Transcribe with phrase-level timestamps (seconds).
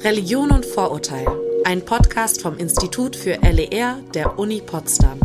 [0.00, 1.26] Religion und Vorurteil,
[1.64, 5.18] ein Podcast vom Institut für LER der Uni Potsdam.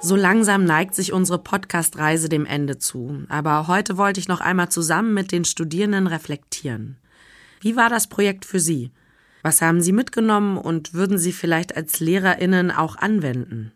[0.00, 4.70] So langsam neigt sich unsere Podcast-Reise dem Ende zu, aber heute wollte ich noch einmal
[4.70, 6.96] zusammen mit den Studierenden reflektieren.
[7.60, 8.90] Wie war das Projekt für Sie?
[9.42, 13.72] Was haben Sie mitgenommen und würden Sie vielleicht als Lehrerinnen auch anwenden?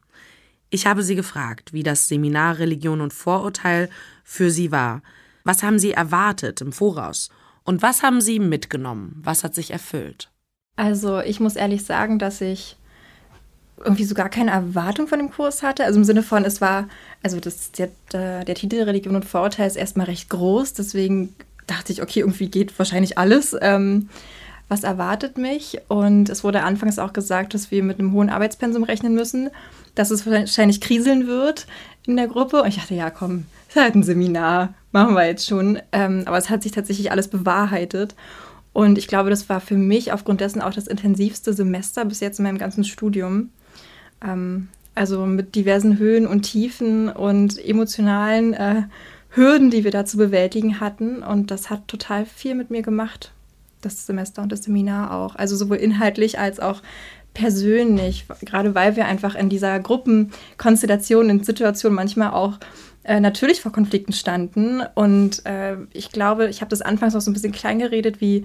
[0.71, 3.91] Ich habe Sie gefragt, wie das Seminar Religion und Vorurteil
[4.25, 5.03] für Sie war.
[5.47, 7.31] Was haben Sie erwartet im Voraus?
[7.63, 9.21] Und was haben Sie mitgenommen?
[9.23, 10.29] Was hat sich erfüllt?
[10.75, 12.77] Also ich muss ehrlich sagen, dass ich
[13.79, 15.85] irgendwie so gar keine Erwartung von dem Kurs hatte.
[15.85, 16.89] Also im Sinne von, es war,
[17.23, 21.33] also das, der, der Titel Religion und Vorurteil ist erstmal recht groß, deswegen
[21.69, 23.57] dachte ich, okay, irgendwie geht wahrscheinlich alles.
[23.61, 24.09] Ähm,
[24.69, 25.79] was erwartet mich?
[25.87, 29.51] Und es wurde anfangs auch gesagt, dass wir mit einem hohen Arbeitspensum rechnen müssen,
[29.95, 31.69] dass es wahrscheinlich kriseln wird
[32.05, 32.63] in der Gruppe.
[32.63, 35.79] Und ich dachte, ja, komm, ist halt ein Seminar, machen wir jetzt schon.
[35.93, 38.15] Ähm, aber es hat sich tatsächlich alles bewahrheitet.
[38.73, 42.39] Und ich glaube, das war für mich aufgrund dessen auch das intensivste Semester bis jetzt
[42.39, 43.51] in meinem ganzen Studium.
[44.25, 48.83] Ähm, also mit diversen Höhen und Tiefen und emotionalen äh,
[49.31, 51.23] Hürden, die wir da zu bewältigen hatten.
[51.23, 53.33] Und das hat total viel mit mir gemacht
[53.83, 55.37] das Semester und das Seminar auch.
[55.37, 56.83] Also sowohl inhaltlich als auch
[57.35, 62.59] persönlich, gerade weil wir einfach in dieser Gruppenkonstellation, in Situationen manchmal auch
[63.07, 64.83] äh, natürlich vor Konflikten standen.
[64.95, 68.45] Und äh, ich glaube, ich habe das anfangs auch so ein bisschen klein geredet, wie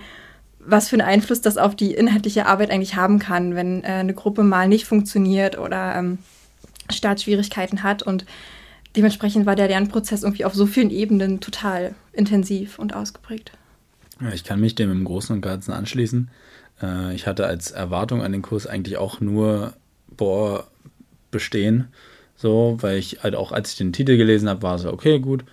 [0.64, 4.14] was für einen Einfluss das auf die inhaltliche Arbeit eigentlich haben kann, wenn äh, eine
[4.14, 6.20] Gruppe mal nicht funktioniert oder ähm,
[6.92, 8.04] Startschwierigkeiten hat.
[8.04, 8.26] Und
[8.96, 13.52] dementsprechend war der Lernprozess irgendwie auf so vielen Ebenen total intensiv und ausgeprägt.
[14.22, 16.30] Ja, ich kann mich dem im Großen und Ganzen anschließen.
[16.82, 19.74] Äh, ich hatte als Erwartung an den Kurs eigentlich auch nur,
[20.16, 20.68] boah,
[21.32, 21.88] bestehen.
[22.42, 25.44] So, weil ich halt auch, als ich den Titel gelesen habe, war so, okay, gut.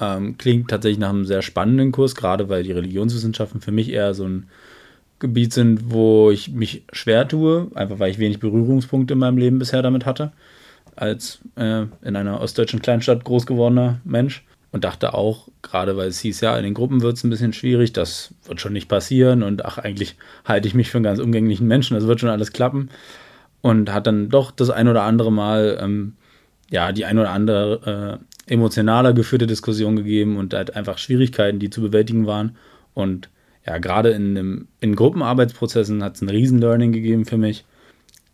[0.00, 4.14] Ähm, klingt tatsächlich nach einem sehr spannenden Kurs, gerade weil die Religionswissenschaften für mich eher
[4.14, 4.46] so ein
[5.18, 9.58] Gebiet sind, wo ich mich schwer tue, einfach weil ich wenig Berührungspunkte in meinem Leben
[9.58, 10.30] bisher damit hatte,
[10.94, 16.20] als äh, in einer ostdeutschen Kleinstadt groß gewordener Mensch und dachte auch, gerade weil es
[16.20, 19.42] hieß, ja, in den Gruppen wird es ein bisschen schwierig, das wird schon nicht passieren
[19.42, 22.52] und ach, eigentlich halte ich mich für einen ganz umgänglichen Menschen, das wird schon alles
[22.52, 22.90] klappen.
[23.60, 26.14] Und hat dann doch das ein oder andere Mal, ähm,
[26.70, 31.70] ja, die ein oder andere äh, emotionaler geführte Diskussion gegeben und halt einfach Schwierigkeiten, die
[31.70, 32.56] zu bewältigen waren.
[32.94, 33.28] Und
[33.66, 37.64] ja, gerade in, in Gruppenarbeitsprozessen hat es ein Riesen-Learning gegeben für mich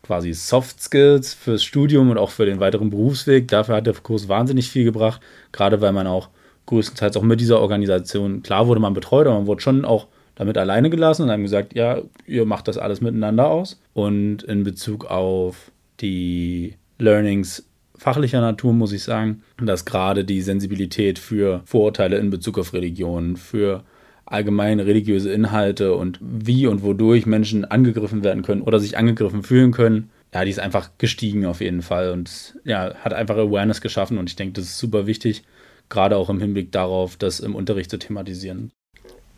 [0.03, 3.49] quasi Soft Skills fürs Studium und auch für den weiteren Berufsweg.
[3.49, 5.21] Dafür hat der Kurs wahnsinnig viel gebracht,
[5.51, 6.29] gerade weil man auch
[6.67, 10.59] größtenteils auch mit dieser Organisation, klar wurde man betreut, aber man wurde schon auch damit
[10.59, 13.81] alleine gelassen und haben gesagt, ja, ihr macht das alles miteinander aus.
[13.93, 15.71] Und in Bezug auf
[16.01, 17.65] die Learnings
[17.97, 23.37] fachlicher Natur muss ich sagen, dass gerade die Sensibilität für Vorurteile in Bezug auf Religion,
[23.37, 23.85] für
[24.27, 29.73] allgemeine religiöse Inhalte und wie und wodurch Menschen angegriffen werden können oder sich angegriffen fühlen
[29.73, 34.19] können, ja, die ist einfach gestiegen auf jeden Fall und ja, hat einfach Awareness geschaffen
[34.19, 35.45] und ich denke, das ist super wichtig,
[35.89, 38.73] gerade auch im Hinblick darauf, das im Unterricht zu thematisieren.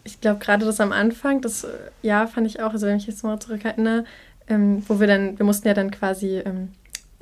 [0.04, 1.68] Ich glaube, gerade das am Anfang, das äh,
[2.02, 4.04] ja, fand ich auch, also wenn ich jetzt mal zurückerinnere,
[4.48, 6.68] ähm, wo wir dann, wir mussten ja dann quasi ähm,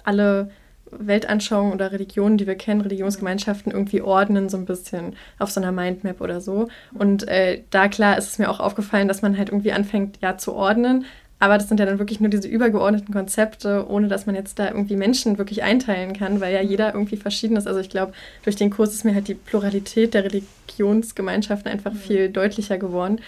[0.05, 0.51] alle
[0.91, 5.73] Weltanschauungen oder Religionen, die wir kennen, Religionsgemeinschaften irgendwie ordnen, so ein bisschen auf so einer
[5.73, 6.69] Mindmap oder so.
[6.93, 10.39] Und äh, da klar ist es mir auch aufgefallen, dass man halt irgendwie anfängt, ja,
[10.39, 11.05] zu ordnen.
[11.41, 14.69] Aber das sind ja dann wirklich nur diese übergeordneten Konzepte, ohne dass man jetzt da
[14.69, 17.67] irgendwie Menschen wirklich einteilen kann, weil ja jeder irgendwie verschieden ist.
[17.67, 18.13] Also ich glaube,
[18.45, 23.21] durch den Kurs ist mir halt die Pluralität der Religionsgemeinschaften einfach viel deutlicher geworden.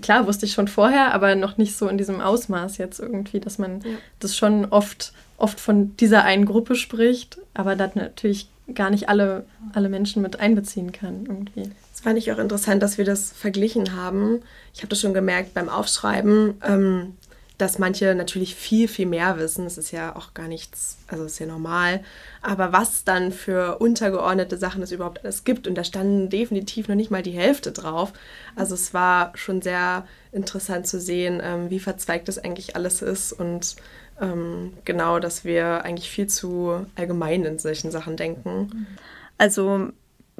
[0.00, 3.58] Klar, wusste ich schon vorher, aber noch nicht so in diesem Ausmaß jetzt irgendwie, dass
[3.58, 3.90] man ja.
[4.20, 9.46] das schon oft oft von dieser einen Gruppe spricht, aber das natürlich gar nicht alle,
[9.72, 11.70] alle Menschen mit einbeziehen kann irgendwie.
[11.92, 14.40] Das fand ich auch interessant, dass wir das verglichen haben.
[14.74, 17.14] Ich habe das schon gemerkt beim Aufschreiben, ähm,
[17.58, 19.64] dass manche natürlich viel, viel mehr wissen.
[19.64, 22.00] Das ist ja auch gar nichts, also ist ja normal.
[22.40, 26.94] Aber was dann für untergeordnete Sachen es überhaupt alles gibt, und da standen definitiv noch
[26.94, 28.12] nicht mal die Hälfte drauf.
[28.54, 33.32] Also es war schon sehr interessant zu sehen, ähm, wie verzweigt das eigentlich alles ist
[33.32, 33.74] und
[34.20, 38.86] ähm, genau, dass wir eigentlich viel zu allgemein in solchen Sachen denken.
[39.36, 39.90] Also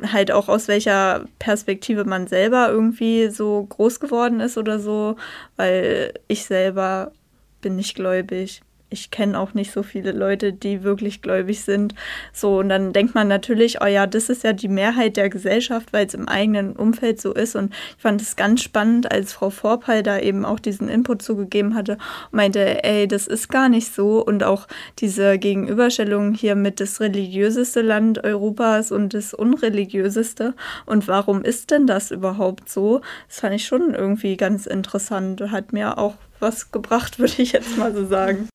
[0.03, 5.17] halt auch aus welcher Perspektive man selber irgendwie so groß geworden ist oder so,
[5.57, 7.13] weil ich selber
[7.61, 8.63] bin nicht gläubig.
[8.91, 11.95] Ich kenne auch nicht so viele Leute, die wirklich gläubig sind.
[12.33, 15.93] So, und dann denkt man natürlich, oh ja, das ist ja die Mehrheit der Gesellschaft,
[15.93, 17.55] weil es im eigenen Umfeld so ist.
[17.55, 21.75] Und ich fand es ganz spannend, als Frau Vorpal da eben auch diesen Input zugegeben
[21.75, 21.99] hatte
[22.31, 24.25] und meinte, ey, das ist gar nicht so.
[24.25, 24.67] Und auch
[24.99, 30.55] diese Gegenüberstellung hier mit das religiöseste Land Europas und das unreligiöseste.
[30.87, 33.03] Und warum ist denn das überhaupt so?
[33.29, 35.41] Das fand ich schon irgendwie ganz interessant.
[35.51, 38.49] Hat mir auch was gebracht, würde ich jetzt mal so sagen.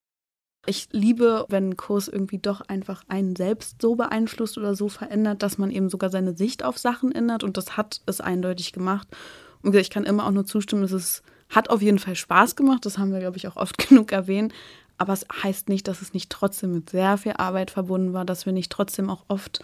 [0.66, 5.44] Ich liebe, wenn ein Kurs irgendwie doch einfach einen selbst so beeinflusst oder so verändert,
[5.44, 7.44] dass man eben sogar seine Sicht auf Sachen ändert.
[7.44, 9.08] Und das hat es eindeutig gemacht.
[9.62, 12.86] Und ich kann immer auch nur zustimmen, es hat auf jeden Fall Spaß gemacht.
[12.86, 14.54] Das haben wir, glaube ich, auch oft genug erwähnt.
[14.98, 18.46] Aber es heißt nicht, dass es nicht trotzdem mit sehr viel Arbeit verbunden war, dass
[18.46, 19.62] wir nicht trotzdem auch oft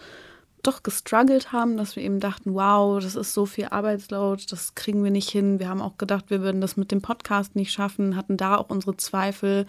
[0.62, 5.02] doch gestruggelt haben, dass wir eben dachten, wow, das ist so viel Arbeitslaut, das kriegen
[5.02, 5.58] wir nicht hin.
[5.58, 8.68] Wir haben auch gedacht, wir würden das mit dem Podcast nicht schaffen, hatten da auch
[8.68, 9.66] unsere Zweifel.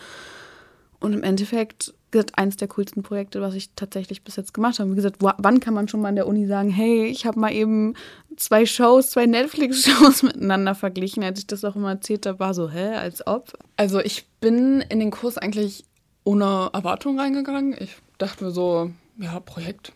[1.02, 4.92] Und im Endeffekt ist eines der coolsten Projekte, was ich tatsächlich bis jetzt gemacht habe.
[4.92, 7.52] Wie gesagt, wann kann man schon mal an der Uni sagen, hey, ich habe mal
[7.52, 7.96] eben
[8.38, 11.24] zwei Shows, zwei Netflix-Shows miteinander verglichen.
[11.24, 13.58] Als ich das auch immer erzählt habe, war so, hä, als ob.
[13.78, 15.86] Also ich bin in den Kurs eigentlich
[16.24, 17.76] ohne Erwartung reingegangen.
[17.80, 19.94] Ich dachte mir so, ja, Projekt,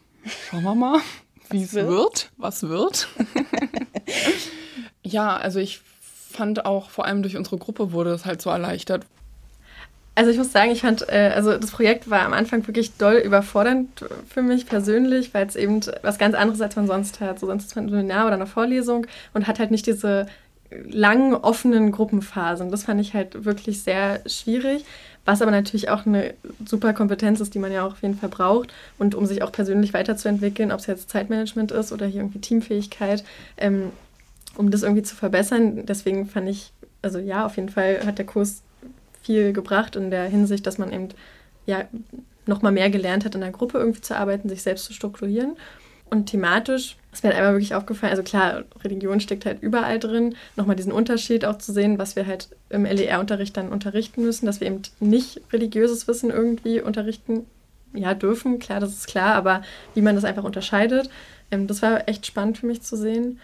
[0.50, 1.02] schauen wir mal,
[1.50, 3.08] wie es wird, was wird.
[5.04, 5.82] ja, also ich
[6.36, 9.06] fand auch vor allem durch unsere Gruppe wurde es halt so erleichtert,
[10.16, 13.16] also ich muss sagen, ich fand, äh, also das Projekt war am Anfang wirklich doll
[13.16, 17.40] überfordernd für mich persönlich, weil es eben was ganz anderes als man sonst hat.
[17.40, 20.28] So sonst ist man ein Seminar oder eine Vorlesung und hat halt nicht diese
[20.88, 22.72] langen offenen Gruppenphasen.
[22.72, 24.86] Das fand ich halt wirklich sehr schwierig,
[25.26, 26.34] was aber natürlich auch eine
[26.66, 29.52] super Kompetenz ist, die man ja auch auf jeden Fall braucht und um sich auch
[29.52, 33.24] persönlich weiterzuentwickeln, ob es jetzt Zeitmanagement ist oder hier irgendwie Teamfähigkeit,
[33.58, 33.92] ähm,
[34.56, 35.86] um das irgendwie zu verbessern.
[35.86, 36.72] Deswegen fand ich,
[37.02, 38.62] also ja, auf jeden Fall hat der Kurs
[39.26, 41.10] viel gebracht in der Hinsicht, dass man eben
[41.66, 41.86] ja
[42.46, 45.58] nochmal mehr gelernt hat, in der Gruppe irgendwie zu arbeiten, sich selbst zu strukturieren.
[46.10, 50.36] Und thematisch ist mir halt einmal wirklich aufgefallen, also klar, Religion steckt halt überall drin,
[50.56, 54.60] nochmal diesen Unterschied auch zu sehen, was wir halt im LER-Unterricht dann unterrichten müssen, dass
[54.60, 57.48] wir eben nicht religiöses Wissen irgendwie unterrichten,
[57.94, 59.64] ja, dürfen, klar, das ist klar, aber
[59.96, 61.10] wie man das einfach unterscheidet,
[61.50, 63.40] ähm, das war echt spannend für mich zu sehen.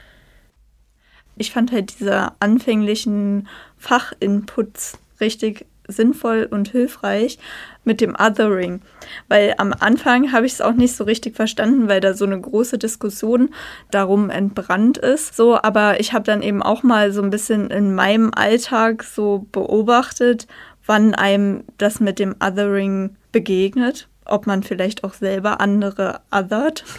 [1.37, 7.39] Ich fand halt diese anfänglichen Fachinputs richtig sinnvoll und hilfreich
[7.83, 8.81] mit dem Othering.
[9.27, 12.39] Weil am Anfang habe ich es auch nicht so richtig verstanden, weil da so eine
[12.39, 13.49] große Diskussion
[13.89, 15.35] darum entbrannt ist.
[15.35, 19.47] So, aber ich habe dann eben auch mal so ein bisschen in meinem Alltag so
[19.51, 20.47] beobachtet,
[20.85, 26.83] wann einem das mit dem Othering begegnet ob man vielleicht auch selber andere othert.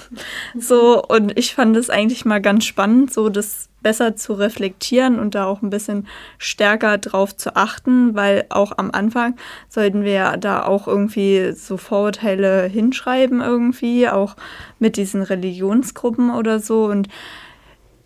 [0.59, 5.35] So, und ich fand es eigentlich mal ganz spannend, so das besser zu reflektieren und
[5.35, 6.07] da auch ein bisschen
[6.39, 9.37] stärker drauf zu achten, weil auch am Anfang
[9.69, 14.37] sollten wir da auch irgendwie so Vorurteile hinschreiben irgendwie, auch
[14.79, 17.09] mit diesen Religionsgruppen oder so und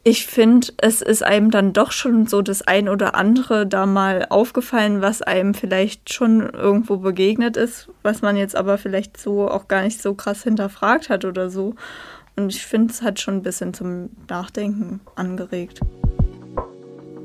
[0.08, 4.24] ich finde, es ist einem dann doch schon so das ein oder andere da mal
[4.30, 9.66] aufgefallen, was einem vielleicht schon irgendwo begegnet ist, was man jetzt aber vielleicht so auch
[9.66, 11.74] gar nicht so krass hinterfragt hat oder so.
[12.36, 15.80] Und ich finde, es hat schon ein bisschen zum Nachdenken angeregt.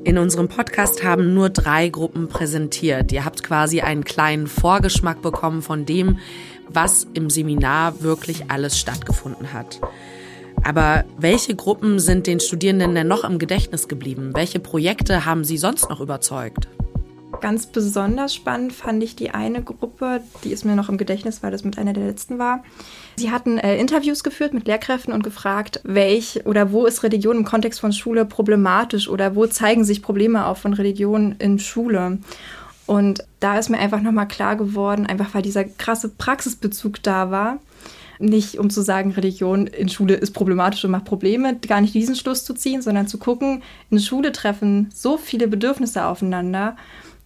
[0.02, 3.12] In unserem Podcast haben nur drei Gruppen präsentiert.
[3.12, 6.18] Ihr habt quasi einen kleinen Vorgeschmack bekommen von dem,
[6.66, 9.78] was im Seminar wirklich alles stattgefunden hat.
[10.64, 14.30] Aber welche Gruppen sind den Studierenden denn noch im Gedächtnis geblieben?
[14.34, 16.68] Welche Projekte haben sie sonst noch überzeugt?
[17.40, 21.50] Ganz besonders spannend fand ich die eine Gruppe, die ist mir noch im Gedächtnis, weil
[21.50, 22.62] das mit einer der letzten war.
[23.16, 27.44] Sie hatten äh, Interviews geführt mit Lehrkräften und gefragt, welch oder wo ist Religion im
[27.44, 32.18] Kontext von Schule problematisch oder wo zeigen sich Probleme auf von Religion in Schule.
[32.86, 37.58] Und da ist mir einfach nochmal klar geworden, einfach weil dieser krasse Praxisbezug da war,
[38.22, 42.16] nicht um zu sagen, Religion in Schule ist problematisch und macht Probleme, gar nicht diesen
[42.16, 46.76] Schluss zu ziehen, sondern zu gucken, in Schule treffen so viele Bedürfnisse aufeinander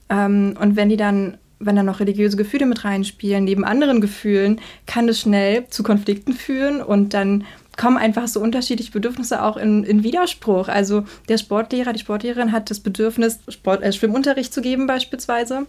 [0.08, 4.60] ähm, und wenn die dann, wenn da noch religiöse Gefühle mit reinspielen, neben anderen Gefühlen,
[4.86, 7.44] kann es schnell zu Konflikten führen und dann
[7.76, 10.68] kommen einfach so unterschiedliche Bedürfnisse auch in, in Widerspruch.
[10.68, 15.66] Also der Sportlehrer, die Sportlehrerin hat das Bedürfnis, Sport, äh, Schwimmunterricht zu geben beispielsweise,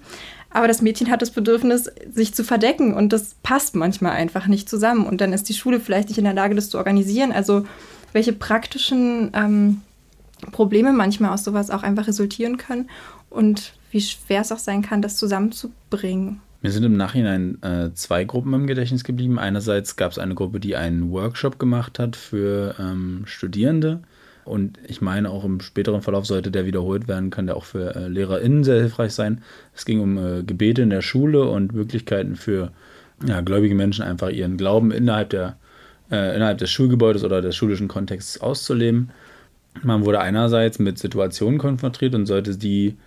[0.49, 4.69] aber das Mädchen hat das Bedürfnis, sich zu verdecken und das passt manchmal einfach nicht
[4.69, 7.31] zusammen und dann ist die Schule vielleicht nicht in der Lage, das zu organisieren.
[7.31, 7.65] Also
[8.13, 9.81] welche praktischen ähm,
[10.51, 12.89] Probleme manchmal aus sowas auch einfach resultieren können
[13.29, 16.41] und wie schwer es auch sein kann, das zusammenzubringen.
[16.61, 19.37] Mir sind im Nachhinein äh, zwei Gruppen im Gedächtnis geblieben.
[19.37, 24.01] Einerseits gab es eine Gruppe, die einen Workshop gemacht hat für ähm, Studierende
[24.43, 27.95] Und ich meine, auch im späteren Verlauf sollte der wiederholt werden, kann der auch für
[27.95, 29.43] äh, LehrerInnen sehr hilfreich sein.
[29.75, 32.71] Es ging um äh, Gebete in der Schule und Möglichkeiten für
[33.25, 35.57] ja, gläubige Menschen einfach ihren Glauben innerhalb, der,
[36.11, 39.11] äh, innerhalb des Schulgebäudes oder des schulischen Kontexts auszuleben.
[39.83, 42.97] Man wurde einerseits mit Situationen konfrontiert und sollte die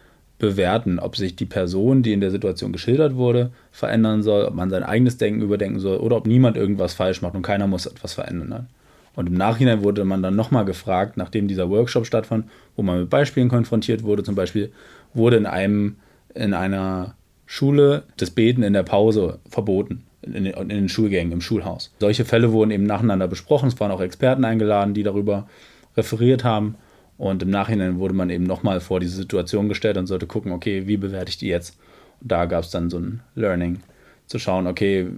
[0.41, 4.71] bewerten, ob sich die Person, die in der Situation geschildert wurde, verändern soll, ob man
[4.71, 8.15] sein eigenes Denken überdenken soll oder ob niemand irgendwas falsch macht und keiner muss etwas
[8.15, 8.69] verändern.
[9.15, 13.11] Und im Nachhinein wurde man dann nochmal gefragt, nachdem dieser Workshop stattfand, wo man mit
[13.11, 14.23] Beispielen konfrontiert wurde.
[14.23, 14.73] Zum Beispiel
[15.15, 15.97] wurde in einem,
[16.35, 17.15] in einer
[17.47, 20.05] Schule das Beten in der Pause verboten.
[20.23, 21.93] In in den Schulgängen, im Schulhaus.
[21.99, 23.69] Solche Fälle wurden eben nacheinander besprochen.
[23.69, 25.49] Es waren auch Experten eingeladen, die darüber
[25.97, 26.77] referiert haben.
[27.21, 30.87] Und im Nachhinein wurde man eben nochmal vor diese Situation gestellt und sollte gucken, okay,
[30.87, 31.77] wie bewerte ich die jetzt?
[32.23, 33.81] Und da gab es dann so ein Learning,
[34.27, 35.09] zu schauen, okay,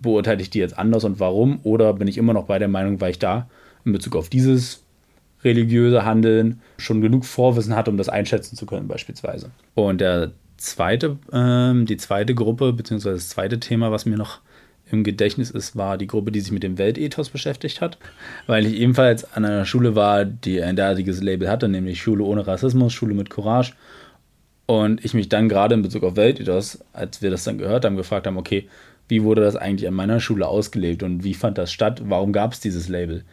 [0.00, 1.60] beurteile ich die jetzt anders und warum?
[1.62, 3.50] Oder bin ich immer noch bei der Meinung, weil ich da
[3.84, 4.82] in Bezug auf dieses
[5.44, 9.50] religiöse Handeln schon genug Vorwissen hatte, um das einschätzen zu können, beispielsweise.
[9.74, 14.40] Und der zweite, ähm, die zweite Gruppe, beziehungsweise das zweite Thema, was mir noch
[14.92, 17.98] im Gedächtnis ist, war die Gruppe, die sich mit dem Weltethos beschäftigt hat,
[18.46, 22.46] weil ich ebenfalls an einer Schule war, die ein derartiges Label hatte, nämlich Schule ohne
[22.46, 23.72] Rassismus, Schule mit Courage.
[24.66, 27.96] Und ich mich dann gerade in Bezug auf Weltethos, als wir das dann gehört haben,
[27.96, 28.68] gefragt haben, okay,
[29.08, 32.02] wie wurde das eigentlich an meiner Schule ausgelegt und wie fand das statt?
[32.06, 33.24] Warum gab es dieses Label?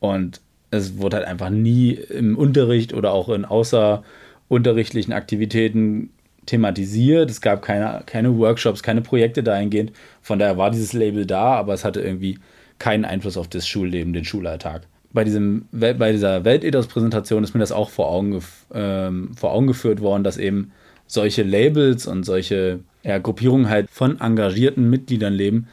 [0.00, 6.10] Und es wurde halt einfach nie im Unterricht oder auch in außerunterrichtlichen Aktivitäten
[6.46, 7.30] thematisiert.
[7.30, 9.92] Es gab keine, keine Workshops, keine Projekte dahingehend.
[10.22, 12.38] Von daher war dieses Label da, aber es hatte irgendwie
[12.78, 14.82] keinen Einfluss auf das Schulleben, den Schulalltag.
[15.12, 18.42] Bei, diesem, bei dieser Weltethos-Präsentation ist mir das auch vor Augen,
[18.74, 20.72] ähm, vor Augen geführt worden, dass eben
[21.06, 25.68] solche Labels und solche ja, Gruppierungen halt von engagierten Mitgliedern leben,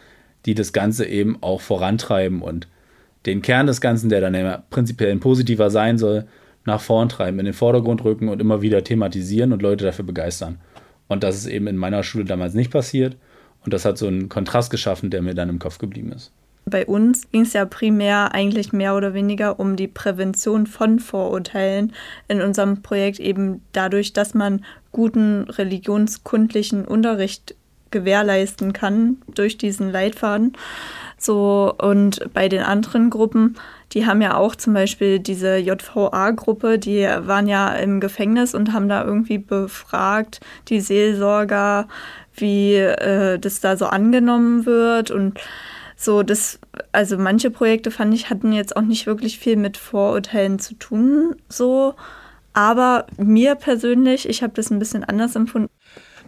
[0.46, 2.68] die das Ganze eben auch vorantreiben und
[3.25, 6.25] den Kern des Ganzen, der dann immer prinzipiell ein positiver sein soll,
[6.65, 10.60] nach vorn treiben, in den Vordergrund rücken und immer wieder thematisieren und Leute dafür begeistern.
[11.08, 13.17] Und das ist eben in meiner Schule damals nicht passiert.
[13.65, 16.32] Und das hat so einen Kontrast geschaffen, der mir dann im Kopf geblieben ist.
[16.65, 21.93] Bei uns ging es ja primär eigentlich mehr oder weniger um die Prävention von Vorurteilen
[22.29, 27.55] in unserem Projekt, eben dadurch, dass man guten religionskundlichen Unterricht
[27.91, 30.53] gewährleisten kann durch diesen Leitfaden.
[31.24, 33.56] So, und bei den anderen Gruppen,
[33.94, 38.89] die haben ja auch zum Beispiel diese JVA-Gruppe, die waren ja im Gefängnis und haben
[38.89, 41.88] da irgendwie befragt, die Seelsorger,
[42.36, 45.39] wie äh, das da so angenommen wird und
[45.96, 46.60] so, das,
[46.92, 51.38] also manche Projekte fand ich, hatten jetzt auch nicht wirklich viel mit Vorurteilen zu tun,
[51.48, 51.94] so.
[52.51, 55.70] Aber mir persönlich, ich habe das ein bisschen anders empfunden.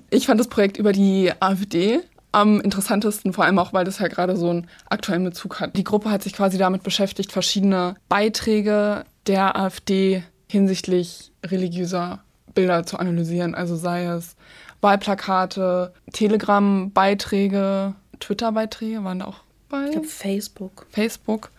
[0.09, 1.99] Ich fand das Projekt über die AfD
[2.35, 5.77] am interessantesten, vor allem auch, weil das ja gerade so einen aktuellen Bezug hat.
[5.77, 12.23] Die Gruppe hat sich quasi damit beschäftigt, verschiedene Beiträge der AfD hinsichtlich religiöser
[12.53, 13.55] Bilder zu analysieren.
[13.55, 14.35] Also sei es
[14.81, 19.39] Wahlplakate, Telegram-Beiträge, Twitter-Beiträge waren da auch
[19.69, 19.85] bei.
[19.85, 20.85] Ich glaube Facebook.
[20.89, 21.51] Facebook.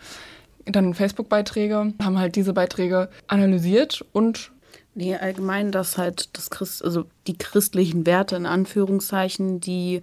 [0.67, 4.53] Dann Facebook-Beiträge, haben halt diese Beiträge analysiert und
[4.99, 10.01] Nee, allgemein, dass halt das Christ, also die christlichen Werte in Anführungszeichen, die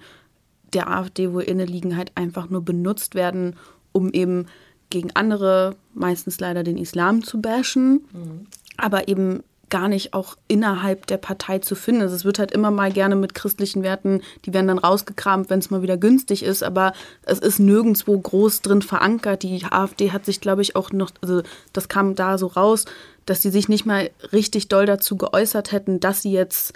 [0.74, 3.56] der AfD wohl inne liegen, halt einfach nur benutzt werden,
[3.92, 4.48] um eben
[4.90, 8.48] gegen andere, meistens leider den Islam zu bashen, mhm.
[8.78, 12.04] aber eben gar nicht auch innerhalb der Partei zu finden.
[12.04, 15.58] Also es wird halt immer mal gerne mit christlichen Werten, die werden dann rausgekramt, wenn
[15.58, 19.42] es mal wieder günstig ist, aber es ist nirgendwo groß drin verankert.
[19.42, 21.42] Die AfD hat sich, glaube ich, auch noch, also
[21.74, 22.86] das kam da so raus,
[23.26, 26.74] dass sie sich nicht mal richtig doll dazu geäußert hätten, dass sie jetzt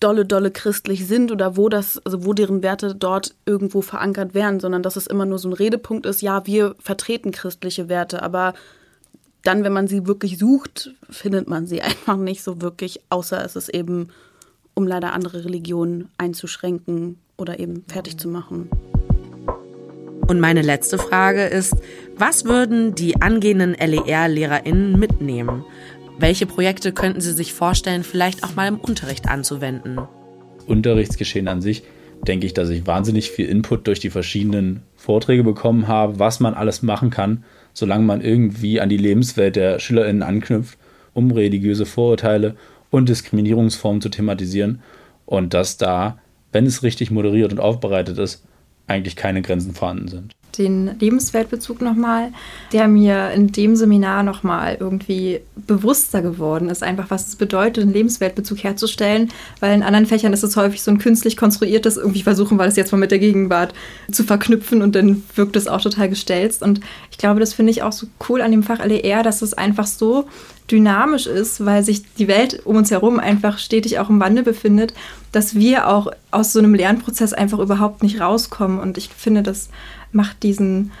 [0.00, 4.60] dolle, dolle christlich sind oder wo das, also wo deren Werte dort irgendwo verankert wären,
[4.60, 8.54] sondern dass es immer nur so ein Redepunkt ist, ja, wir vertreten christliche Werte, aber
[9.42, 13.56] dann, wenn man sie wirklich sucht, findet man sie einfach nicht so wirklich, außer es
[13.56, 14.08] ist eben,
[14.74, 18.68] um leider andere Religionen einzuschränken oder eben fertig zu machen.
[20.26, 21.76] Und meine letzte Frage ist,
[22.16, 25.64] was würden die angehenden LER-LehrerInnen mitnehmen?
[26.18, 29.98] Welche Projekte könnten Sie sich vorstellen, vielleicht auch mal im Unterricht anzuwenden?
[30.66, 31.82] Unterrichtsgeschehen an sich
[32.26, 36.54] denke ich, dass ich wahnsinnig viel Input durch die verschiedenen Vorträge bekommen habe, was man
[36.54, 40.78] alles machen kann, solange man irgendwie an die Lebenswelt der SchülerInnen anknüpft,
[41.12, 42.54] um religiöse Vorurteile
[42.90, 44.80] und Diskriminierungsformen zu thematisieren
[45.26, 46.18] und dass da,
[46.52, 48.44] wenn es richtig moderiert und aufbereitet ist,
[48.86, 50.34] eigentlich keine Grenzen vorhanden sind.
[50.58, 52.32] Den Lebensweltbezug nochmal,
[52.72, 57.92] der mir in dem Seminar nochmal irgendwie bewusster geworden ist, einfach was es bedeutet, einen
[57.92, 59.30] Lebensweltbezug herzustellen,
[59.60, 62.76] weil in anderen Fächern ist es häufig so ein künstlich konstruiertes, irgendwie versuchen wir das
[62.76, 63.74] jetzt mal mit der Gegenwart
[64.10, 66.62] zu verknüpfen und dann wirkt es auch total gestelzt.
[66.62, 66.80] Und
[67.10, 69.86] ich glaube, das finde ich auch so cool an dem Fach LER, dass es einfach
[69.86, 70.26] so
[70.70, 74.94] dynamisch ist, weil sich die Welt um uns herum einfach stetig auch im Wandel befindet,
[75.30, 78.78] dass wir auch aus so einem Lernprozess einfach überhaupt nicht rauskommen.
[78.78, 79.68] Und ich finde, das
[80.14, 80.92] macht diesen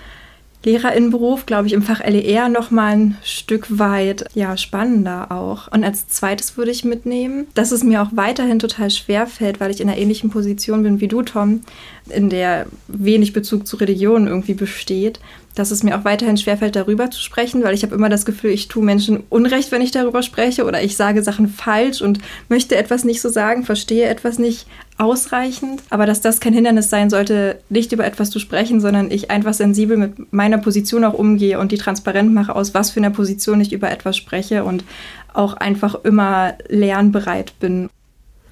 [0.64, 5.70] Lehrerinnenberuf, glaube ich, im Fach LER noch mal ein Stück weit ja, spannender auch.
[5.70, 9.70] Und als zweites würde ich mitnehmen, dass es mir auch weiterhin total schwer fällt, weil
[9.70, 11.60] ich in einer ähnlichen Position bin wie du, Tom,
[12.08, 15.20] in der wenig Bezug zu Religion irgendwie besteht,
[15.54, 18.50] dass es mir auch weiterhin schwerfällt, darüber zu sprechen, weil ich habe immer das Gefühl,
[18.50, 22.18] ich tue Menschen Unrecht, wenn ich darüber spreche oder ich sage Sachen falsch und
[22.48, 24.66] möchte etwas nicht so sagen, verstehe etwas nicht
[24.98, 25.82] ausreichend.
[25.90, 29.54] Aber dass das kein Hindernis sein sollte, nicht über etwas zu sprechen, sondern ich einfach
[29.54, 33.60] sensibel mit meiner Position auch umgehe und die transparent mache, aus was für einer Position
[33.60, 34.84] ich über etwas spreche und
[35.32, 37.90] auch einfach immer lernbereit bin.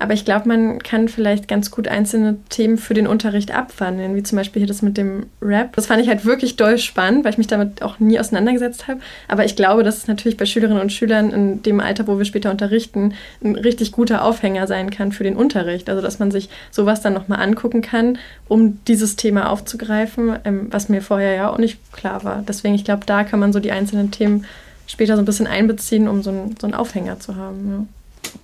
[0.02, 4.24] Aber ich glaube, man kann vielleicht ganz gut einzelne Themen für den Unterricht abwandeln, wie
[4.24, 5.76] zum Beispiel hier das mit dem Rap.
[5.76, 8.98] Das fand ich halt wirklich doll spannend, weil ich mich damit auch nie auseinandergesetzt habe.
[9.28, 12.24] Aber ich glaube, dass es natürlich bei Schülerinnen und Schülern in dem Alter, wo wir
[12.24, 15.88] später unterrichten, ein richtig guter Aufhänger sein kann für den Unterricht.
[15.88, 18.18] Also, dass man sich sowas dann nochmal angucken kann,
[18.48, 22.42] um dieses Thema aufzugreifen, ähm, was mir vorher ja auch nicht klar war.
[22.48, 24.46] Deswegen, ich glaube, da kann man so die einzelnen Themen
[24.88, 27.70] später so ein bisschen einbeziehen, um so, ein, so einen Aufhänger zu haben.
[27.70, 27.86] Ja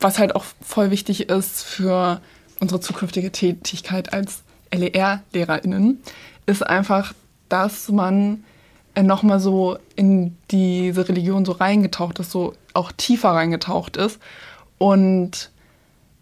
[0.00, 2.21] was halt auch voll wichtig ist für
[2.61, 4.42] unsere zukünftige Tätigkeit als
[4.73, 6.00] LER-LehrerInnen,
[6.47, 7.14] ist einfach,
[7.49, 8.45] dass man
[8.95, 14.18] äh, nochmal so in diese Religion so reingetaucht ist, so auch tiefer reingetaucht ist
[14.78, 15.50] und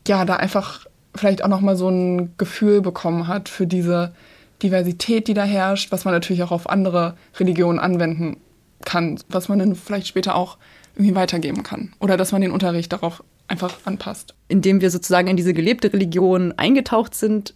[0.07, 4.15] ja, da einfach vielleicht auch nochmal so ein Gefühl bekommen hat für diese
[4.63, 8.39] Diversität, die da herrscht, was man natürlich auch auf andere Religionen anwenden
[8.85, 10.57] kann, was man dann vielleicht später auch
[10.95, 11.93] irgendwie weitergeben kann.
[11.99, 14.35] Oder dass man den Unterricht darauf einfach anpasst.
[14.49, 17.55] Indem wir sozusagen in diese gelebte Religion eingetaucht sind,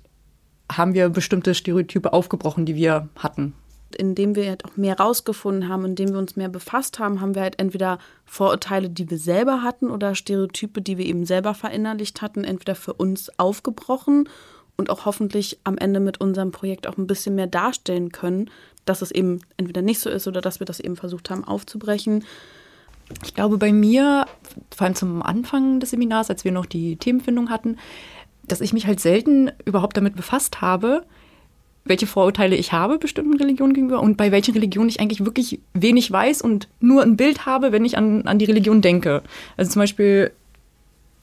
[0.70, 3.54] haben wir bestimmte Stereotype aufgebrochen, die wir hatten.
[3.96, 7.42] Indem wir halt auch mehr rausgefunden haben, indem wir uns mehr befasst haben, haben wir
[7.42, 12.44] halt entweder Vorurteile, die wir selber hatten oder Stereotype, die wir eben selber verinnerlicht hatten,
[12.44, 14.28] entweder für uns aufgebrochen
[14.76, 18.48] und auch hoffentlich am Ende mit unserem Projekt auch ein bisschen mehr darstellen können,
[18.84, 22.24] dass es eben entweder nicht so ist oder dass wir das eben versucht haben aufzubrechen.
[23.24, 24.26] Ich glaube, bei mir,
[24.74, 27.76] vor allem zum Anfang des Seminars, als wir noch die Themenfindung hatten,
[28.46, 31.04] dass ich mich halt selten überhaupt damit befasst habe,
[31.84, 36.10] welche Vorurteile ich habe bestimmten Religionen gegenüber und bei welchen Religionen ich eigentlich wirklich wenig
[36.10, 39.22] weiß und nur ein Bild habe, wenn ich an, an die Religion denke.
[39.56, 40.30] Also zum Beispiel,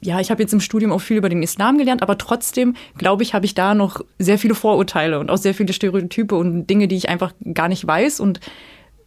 [0.01, 3.23] ja, ich habe jetzt im Studium auch viel über den Islam gelernt, aber trotzdem, glaube
[3.23, 6.87] ich, habe ich da noch sehr viele Vorurteile und auch sehr viele Stereotype und Dinge,
[6.87, 8.39] die ich einfach gar nicht weiß und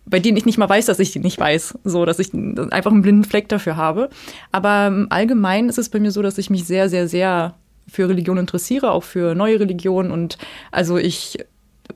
[0.07, 1.79] bei denen ich nicht mal weiß, dass ich die nicht weiß.
[1.85, 4.11] So, dass ich einfach einen blinden Fleck dafür habe.
[4.53, 7.55] Aber ähm, allgemein ist es bei mir so, dass ich mich sehr, sehr, sehr
[7.89, 10.11] für Religion interessiere, auch für neue Religionen.
[10.11, 10.39] Und
[10.71, 11.39] also ich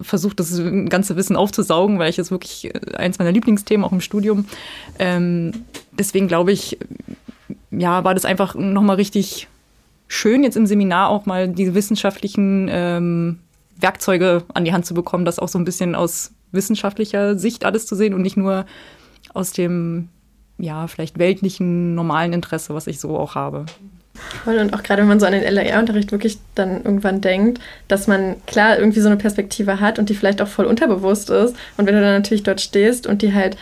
[0.01, 4.01] versuche das ganze Wissen aufzusaugen, weil ich es wirklich äh, eins meiner Lieblingsthemen auch im
[4.01, 4.47] Studium.
[4.99, 5.53] Ähm,
[5.93, 6.79] deswegen glaube ich,
[7.71, 9.49] ja, war das einfach nochmal richtig
[10.09, 13.39] schön, jetzt im Seminar auch mal diese wissenschaftlichen ähm,
[13.77, 17.87] Werkzeuge an die Hand zu bekommen, das auch so ein bisschen aus wissenschaftlicher Sicht alles
[17.87, 18.67] zu sehen und nicht nur
[19.33, 20.09] aus dem,
[20.59, 23.67] ja, vielleicht weltlichen, normalen Interesse, was ich so auch habe.
[24.47, 28.37] Und auch gerade wenn man so an den LR-Unterricht wirklich dann irgendwann denkt, dass man
[28.47, 31.57] klar irgendwie so eine Perspektive hat und die vielleicht auch voll unterbewusst ist.
[31.77, 33.57] Und wenn du dann natürlich dort stehst und die halt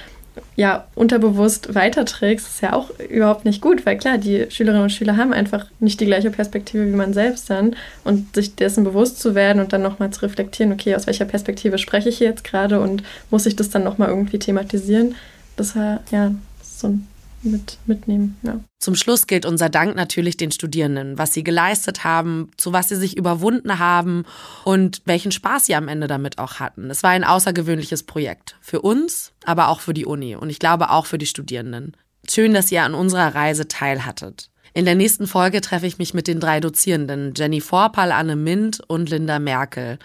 [0.57, 5.17] ja unterbewusst weiterträgst, ist ja auch überhaupt nicht gut, weil klar, die Schülerinnen und Schüler
[5.17, 7.77] haben einfach nicht die gleiche Perspektive wie man selbst dann.
[8.05, 11.79] Und sich dessen bewusst zu werden und dann nochmal zu reflektieren, okay, aus welcher Perspektive
[11.79, 15.15] spreche ich hier jetzt gerade und muss ich das dann nochmal irgendwie thematisieren,
[15.57, 17.09] das war ja so ein
[17.43, 18.39] mit, mitnehmen.
[18.43, 18.61] Ja.
[18.79, 22.97] Zum Schluss gilt unser Dank natürlich den Studierenden, was sie geleistet haben, zu was sie
[22.97, 24.25] sich überwunden haben
[24.65, 26.91] und welchen Spaß sie am Ende damit auch hatten.
[26.91, 28.57] Es war ein außergewöhnliches Projekt.
[28.61, 31.97] Für uns, aber auch für die Uni und ich glaube auch für die Studierenden.
[32.29, 34.49] Schön, dass ihr an unserer Reise teilhattet.
[34.75, 38.81] In der nächsten Folge treffe ich mich mit den drei Dozierenden, Jenny Vorpal, Anne Mint
[38.87, 39.99] und Linda Merkel.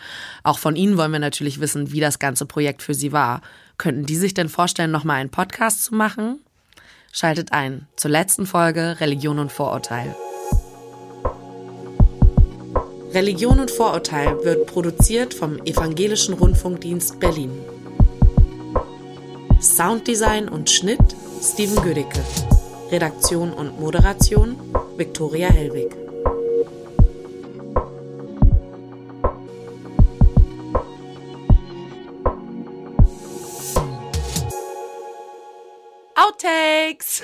[0.43, 3.41] Auch von ihnen wollen wir natürlich wissen, wie das ganze Projekt für sie war.
[3.77, 6.39] Könnten die sich denn vorstellen, nochmal einen Podcast zu machen?
[7.11, 10.15] Schaltet ein zur letzten Folge Religion und Vorurteil.
[13.13, 17.51] Religion und Vorurteil wird produziert vom Evangelischen Rundfunkdienst Berlin.
[19.59, 22.19] Sounddesign und Schnitt Steven Gödicke.
[22.91, 24.55] Redaktion und Moderation
[24.97, 26.06] Viktoria Hellwig.
[36.27, 37.23] Outtakes.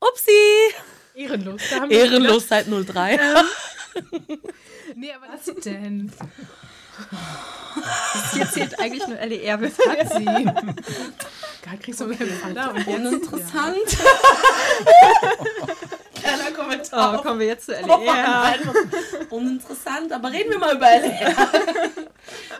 [0.00, 0.74] Upsi.
[1.14, 1.62] Ehrenlos.
[1.70, 3.18] Da haben wir Ehrenlos seit 03.
[4.94, 6.12] Nee, aber was denn?
[8.34, 9.60] Hier zählt eigentlich nur LER.
[9.62, 10.24] Was hat sie?
[11.62, 12.26] Gerade kriegst du okay.
[12.26, 12.88] Vater und jetzt.
[12.88, 13.78] Uninteressant.
[16.22, 17.22] Keiner Oh, Kommentar.
[17.22, 18.42] kommen wir jetzt zu Oh, LER.
[18.42, 18.74] einfach
[19.30, 21.48] Uninteressant, aber reden wir mal über LR.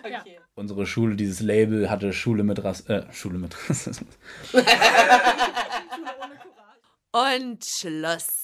[0.02, 0.38] Okay.
[0.54, 4.18] Unsere Schule, dieses Label hatte Schule mit Rass äh, Schule mit Rassismus.
[7.12, 8.41] Und Schluss.